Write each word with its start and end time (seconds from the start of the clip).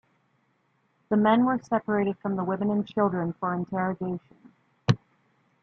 The 1.09 1.15
men 1.15 1.45
were 1.45 1.59
separated 1.61 2.17
from 2.23 2.35
the 2.35 2.43
women 2.43 2.71
and 2.71 2.87
children 2.87 3.33
for 3.33 3.53
interrogation. 3.53 4.19